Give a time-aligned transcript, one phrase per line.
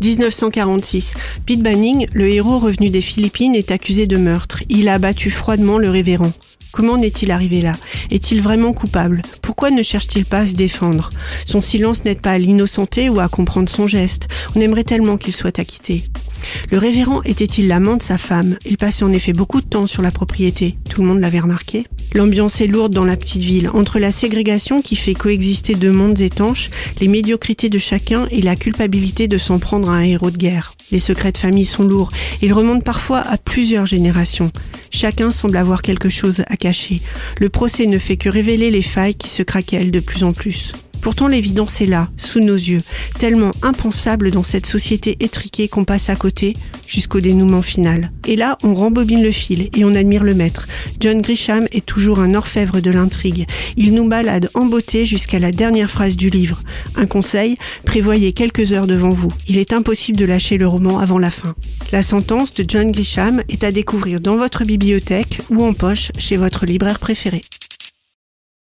[0.00, 1.14] 1946.
[1.46, 4.62] Pete Banning, le héros revenu des Philippines, est accusé de meurtre.
[4.68, 6.32] Il a abattu froidement le révérend.
[6.72, 7.76] Comment n'est-il arrivé là?
[8.10, 9.22] Est-il vraiment coupable?
[9.42, 11.10] Pourquoi ne cherche-t-il pas à se défendre?
[11.46, 14.28] Son silence n'aide pas à l'innocenter ou à comprendre son geste.
[14.56, 16.04] On aimerait tellement qu'il soit acquitté.
[16.70, 18.56] Le révérend était-il l'amant de sa femme?
[18.66, 20.76] Il passait en effet beaucoup de temps sur la propriété.
[20.88, 21.86] Tout le monde l'avait remarqué.
[22.14, 26.20] L'ambiance est lourde dans la petite ville, entre la ségrégation qui fait coexister deux mondes
[26.20, 26.70] étanches,
[27.00, 30.74] les médiocrités de chacun et la culpabilité de s'en prendre à un héros de guerre.
[30.90, 32.12] Les secrets de famille sont lourds,
[32.42, 34.50] ils remontent parfois à plusieurs générations.
[34.90, 37.00] Chacun semble avoir quelque chose à cacher.
[37.40, 40.72] Le procès ne fait que révéler les failles qui se craquellent de plus en plus.
[41.02, 42.82] Pourtant l'évidence est là, sous nos yeux,
[43.18, 46.56] tellement impensable dans cette société étriquée qu'on passe à côté
[46.86, 48.12] jusqu'au dénouement final.
[48.26, 50.68] Et là, on rembobine le fil et on admire le maître.
[51.00, 53.46] John Grisham est toujours un orfèvre de l'intrigue.
[53.76, 56.62] Il nous balade en beauté jusqu'à la dernière phrase du livre.
[56.94, 59.32] Un conseil, prévoyez quelques heures devant vous.
[59.48, 61.54] Il est impossible de lâcher le roman avant la fin.
[61.90, 66.36] La sentence de John Grisham est à découvrir dans votre bibliothèque ou en poche chez
[66.36, 67.42] votre libraire préféré.